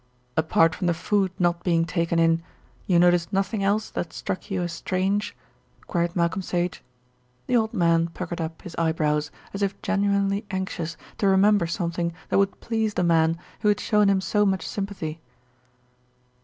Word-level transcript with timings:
"Apart 0.35 0.73
from 0.73 0.87
the 0.87 0.95
food 0.95 1.31
not 1.37 1.63
being 1.63 1.85
taken 1.85 2.17
in, 2.17 2.41
you 2.87 2.97
noticed 2.97 3.31
nothing 3.31 3.63
else 3.63 3.91
that 3.91 4.11
struck 4.11 4.49
you 4.49 4.63
as 4.63 4.73
strange?" 4.73 5.35
queried 5.85 6.15
Malcolm 6.15 6.41
Sage. 6.41 6.81
The 7.45 7.55
old 7.55 7.71
man 7.71 8.07
puckered 8.07 8.41
up 8.41 8.63
his 8.63 8.75
eyebrows, 8.77 9.29
as 9.53 9.61
if 9.61 9.79
genuinely 9.83 10.43
anxious 10.49 10.97
to 11.19 11.27
remember 11.27 11.67
something 11.67 12.13
that 12.29 12.39
would 12.39 12.59
please 12.61 12.95
the 12.95 13.03
man 13.03 13.37
who 13.59 13.67
had 13.67 13.79
shown 13.79 14.09
him 14.09 14.21
so 14.21 14.43
much 14.43 14.65
sympathy. 14.67 15.19